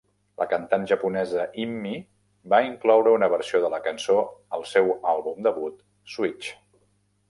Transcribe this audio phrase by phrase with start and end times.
[0.41, 1.91] La cantant japonesa Immi
[2.55, 4.19] va incloure una versió de la cançó
[4.59, 5.83] al seu àlbum debut
[6.17, 6.55] "Switch".